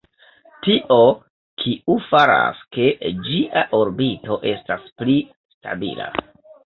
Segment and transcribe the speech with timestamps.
[0.67, 0.95] Tio,
[1.63, 2.87] kiu faras, ke
[3.29, 5.19] ĝia orbito estas pli
[5.57, 6.09] stabila.